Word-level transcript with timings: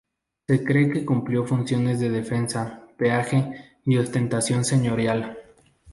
Se 0.47 0.63
cree 0.63 0.89
que 0.91 1.05
cumplió 1.05 1.45
funciones 1.45 1.99
de 1.99 2.09
defensa, 2.09 2.87
peaje 2.97 3.75
y 3.85 3.99
ostentación 3.99 4.65
señorial. 4.65 5.37